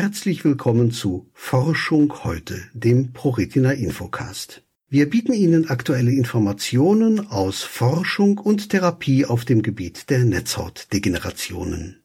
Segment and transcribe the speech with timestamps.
[0.00, 4.62] Herzlich willkommen zu Forschung heute, dem ProRetina Infocast.
[4.88, 12.02] Wir bieten Ihnen aktuelle Informationen aus Forschung und Therapie auf dem Gebiet der Netzhautdegenerationen.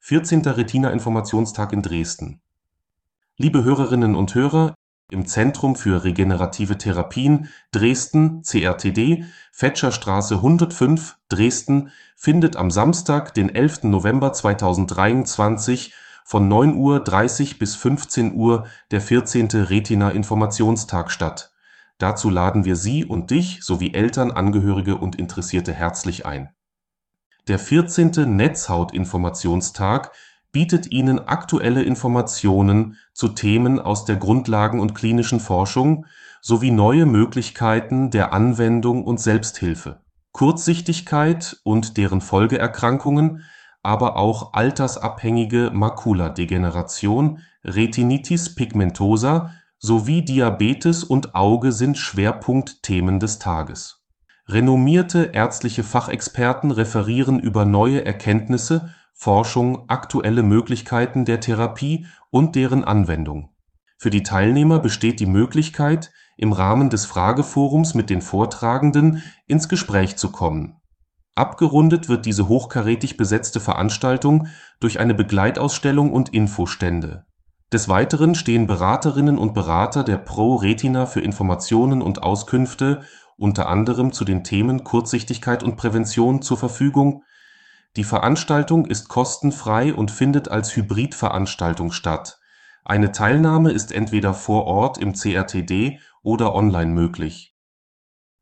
[0.00, 0.40] 14.
[0.46, 2.40] Retina Informationstag in Dresden.
[3.36, 4.74] Liebe Hörerinnen und Hörer,
[5.10, 13.82] im Zentrum für regenerative Therapien Dresden CRTD, Fetscherstraße 105, Dresden findet am Samstag, den 11.
[13.82, 15.92] November 2023
[16.24, 19.48] von 9.30 Uhr bis 15 Uhr der 14.
[19.48, 21.52] Retina-Informationstag statt.
[21.98, 26.48] Dazu laden wir Sie und dich sowie Eltern, Angehörige und Interessierte herzlich ein.
[27.46, 28.36] Der 14.
[28.36, 30.12] Netzhaut-Informationstag
[30.50, 36.06] bietet Ihnen aktuelle Informationen zu Themen aus der Grundlagen- und klinischen Forschung
[36.40, 40.00] sowie neue Möglichkeiten der Anwendung und Selbsthilfe.
[40.32, 43.44] Kurzsichtigkeit und deren Folgeerkrankungen
[43.84, 54.02] aber auch altersabhängige Makuladegeneration, Retinitis pigmentosa sowie Diabetes und Auge sind Schwerpunktthemen des Tages.
[54.48, 63.50] Renommierte ärztliche Fachexperten referieren über neue Erkenntnisse, Forschung, aktuelle Möglichkeiten der Therapie und deren Anwendung.
[63.98, 70.16] Für die Teilnehmer besteht die Möglichkeit, im Rahmen des Frageforums mit den Vortragenden ins Gespräch
[70.16, 70.80] zu kommen
[71.36, 74.46] Abgerundet wird diese hochkarätig besetzte Veranstaltung
[74.78, 77.26] durch eine Begleitausstellung und Infostände.
[77.72, 83.02] Des Weiteren stehen Beraterinnen und Berater der Pro Retina für Informationen und Auskünfte
[83.36, 87.24] unter anderem zu den Themen Kurzsichtigkeit und Prävention zur Verfügung.
[87.96, 92.38] Die Veranstaltung ist kostenfrei und findet als Hybridveranstaltung statt.
[92.84, 97.53] Eine Teilnahme ist entweder vor Ort im CRTD oder online möglich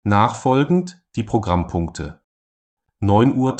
[0.02, 2.22] Nachfolgend die Programmpunkte:
[3.02, 3.54] 9:30 Uhr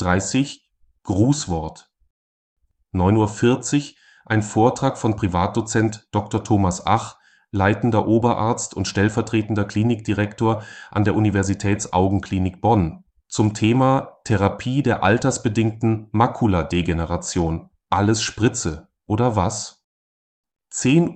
[1.03, 1.91] Grußwort
[2.93, 3.95] 9:40 Uhr
[4.25, 6.43] ein Vortrag von Privatdozent Dr.
[6.43, 7.18] Thomas Ach
[7.51, 17.69] leitender Oberarzt und stellvertretender Klinikdirektor an der Universitätsaugenklinik Bonn zum Thema Therapie der altersbedingten Makuladegeneration
[17.89, 19.83] (Alles Spritze, oder was?).
[20.71, 21.15] 10:20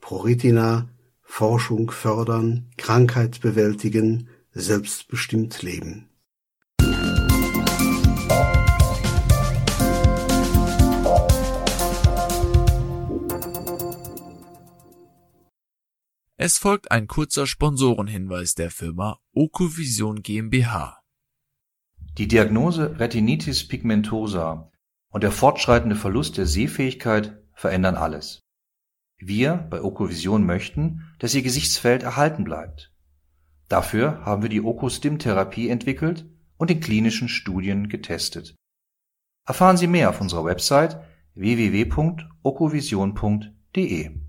[0.00, 0.88] ProRetina
[1.22, 6.09] Forschung fördern, Krankheit bewältigen, selbstbestimmt leben.
[16.42, 21.02] Es folgt ein kurzer Sponsorenhinweis der Firma Okovision GmbH.
[22.16, 24.72] Die Diagnose Retinitis pigmentosa
[25.10, 28.40] und der fortschreitende Verlust der Sehfähigkeit verändern alles.
[29.18, 32.90] Wir bei Okovision möchten, dass Ihr Gesichtsfeld erhalten bleibt.
[33.68, 36.24] Dafür haben wir die Okostim-Therapie entwickelt
[36.60, 38.54] und in klinischen Studien getestet.
[39.48, 41.00] Erfahren Sie mehr auf unserer Website
[41.34, 44.20] www.okovision.de